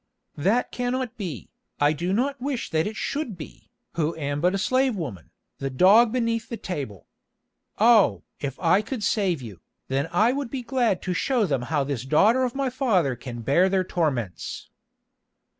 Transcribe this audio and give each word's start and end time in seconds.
"That 0.39 0.71
cannot 0.71 1.15
be, 1.15 1.51
I 1.79 1.93
do 1.93 2.11
not 2.11 2.41
wish 2.41 2.71
that 2.71 2.87
it 2.87 2.95
should 2.95 3.37
be, 3.37 3.69
who 3.93 4.15
am 4.17 4.41
but 4.41 4.55
a 4.55 4.57
slave 4.57 4.95
woman, 4.95 5.29
the 5.59 5.69
dog 5.69 6.11
beneath 6.11 6.49
the 6.49 6.57
table. 6.57 7.05
Oh! 7.77 8.23
if 8.39 8.59
I 8.59 8.81
could 8.81 9.03
save 9.03 9.43
you, 9.43 9.59
then 9.89 10.09
I 10.11 10.31
would 10.31 10.49
be 10.49 10.63
glad 10.63 11.03
to 11.03 11.13
show 11.13 11.45
them 11.45 11.61
how 11.69 11.83
this 11.83 12.03
daughter 12.03 12.43
of 12.43 12.55
my 12.55 12.71
father 12.71 13.15
can 13.15 13.41
bear 13.41 13.69
their 13.69 13.83
torments." 13.83 14.69